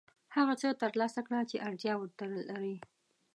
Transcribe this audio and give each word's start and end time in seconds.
هغه 0.35 0.53
څه 0.61 0.67
ترلاسه 0.83 1.21
کړه 1.27 1.39
چې 1.49 1.63
اړتیا 1.67 1.93
ورته 1.97 2.23
لرې. 2.49 2.75